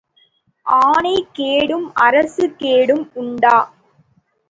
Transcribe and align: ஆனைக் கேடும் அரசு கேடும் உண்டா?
ஆனைக் 0.65 1.29
கேடும் 1.33 1.93
அரசு 1.99 2.53
கேடும் 2.55 3.11
உண்டா? 3.13 3.57